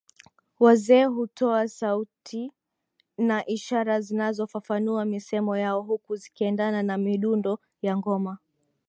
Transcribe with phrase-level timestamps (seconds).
[0.59, 2.51] Wazee hutowa sauti
[3.17, 8.37] na ishara zinazofafanua misemo yao huku zikiendana na midundo ya ngoma